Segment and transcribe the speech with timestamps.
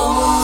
[0.00, 0.39] Slightly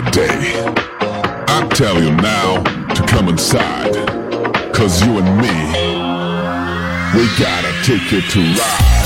[0.00, 0.64] day.
[1.48, 2.62] I tell you now
[2.94, 3.92] to come inside,
[4.72, 5.56] cause you and me,
[7.14, 9.01] we gotta take it to life.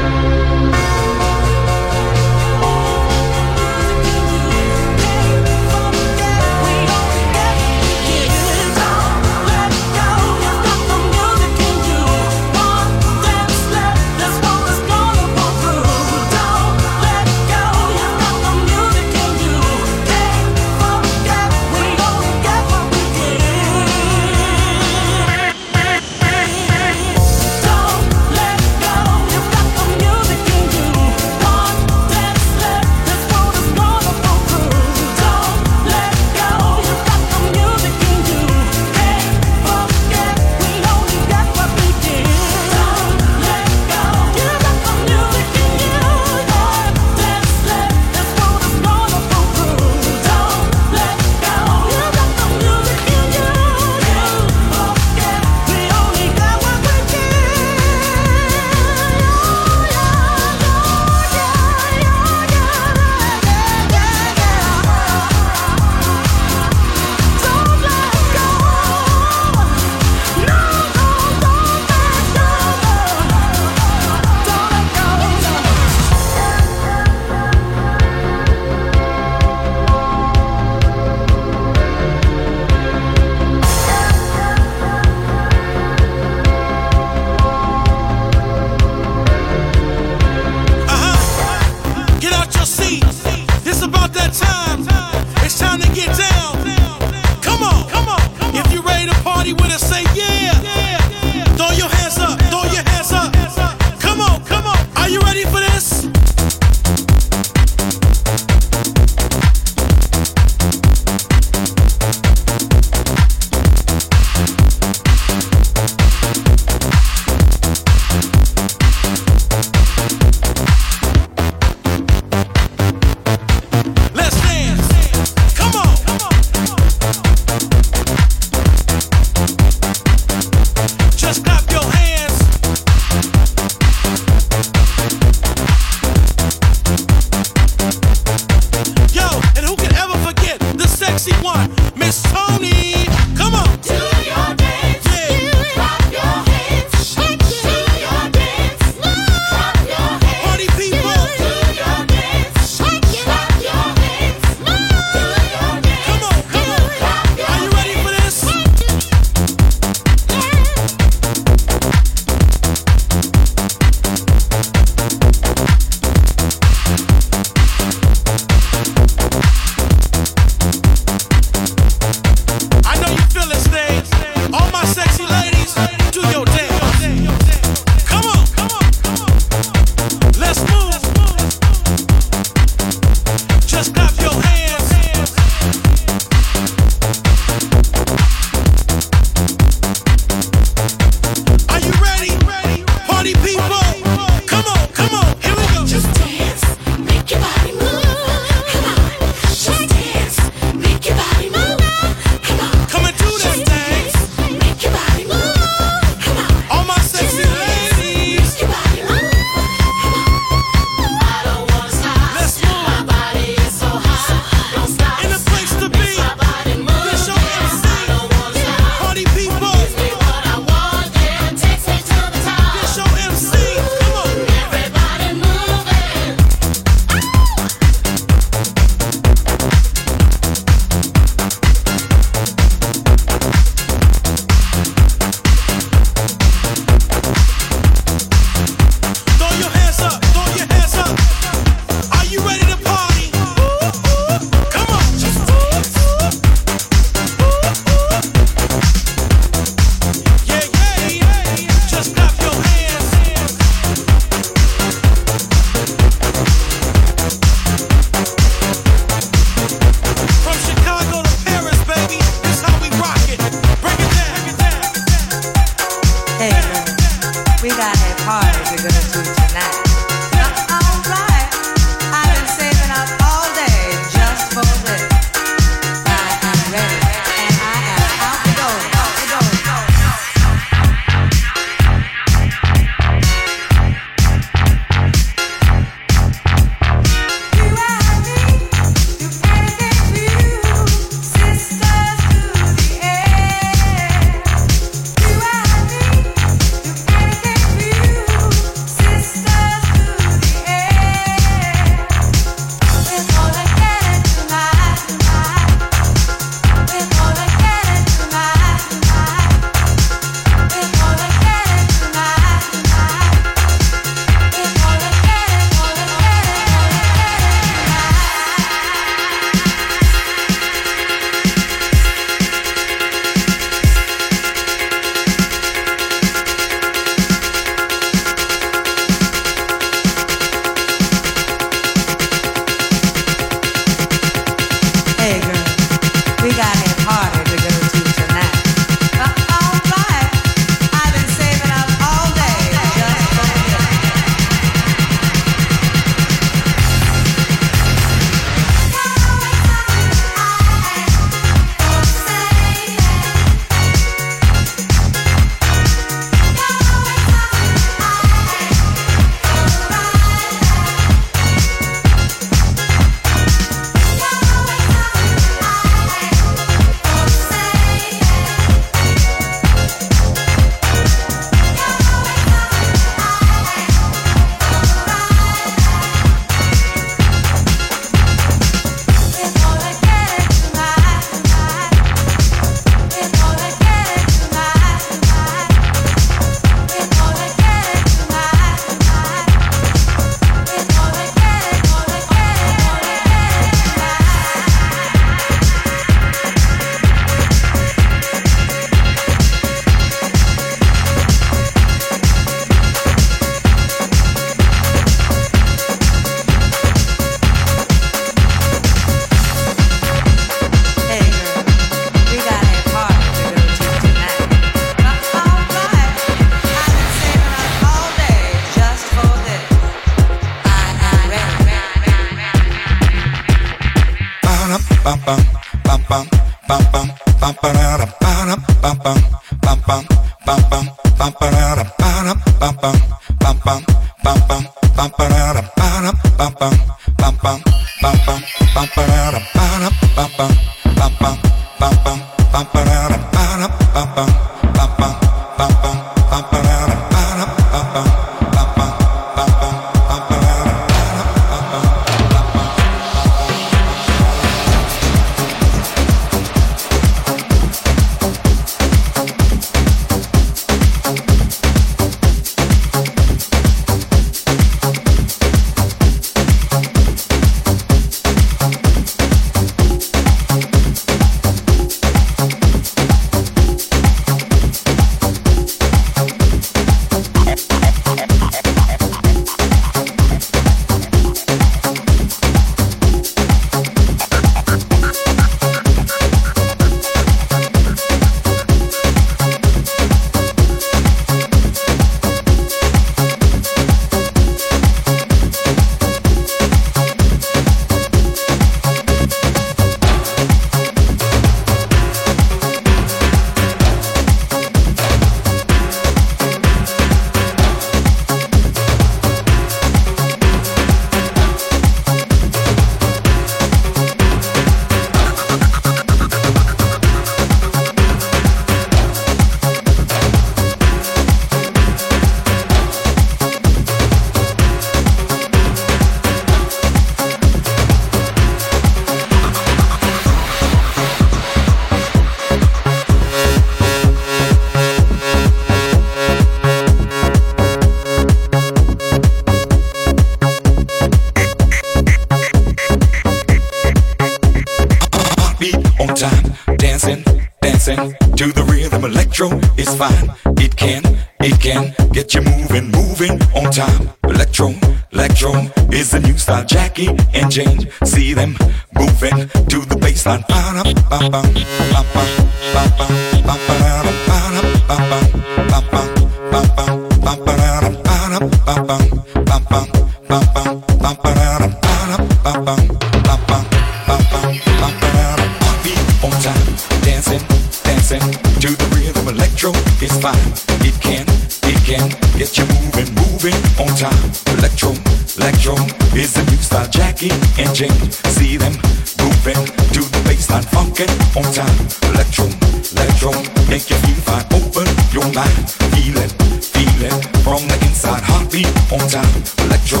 [599.00, 599.42] on time.
[599.66, 600.00] Electro,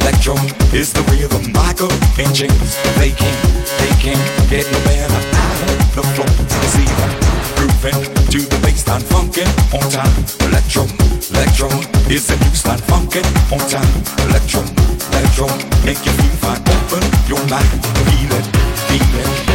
[0.00, 0.34] electro
[0.72, 1.52] is the rhythm.
[1.52, 3.40] Michael and James, they can't,
[3.80, 5.20] they can't get no better.
[5.94, 7.10] The floor to is even
[7.56, 8.00] grooving
[8.32, 10.12] to the bassline, funkin' on time.
[10.48, 10.84] Electro,
[11.32, 11.68] electro
[12.10, 13.90] is the new style, funkin' on time.
[14.28, 14.62] Electro,
[15.10, 15.46] electro,
[15.84, 16.62] make you feel fine.
[16.74, 17.68] Open your mind,
[18.06, 18.46] feel it,
[18.88, 19.45] feel it.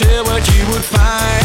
[0.00, 1.39] Tell what you would find.